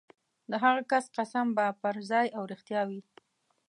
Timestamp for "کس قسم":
0.91-1.45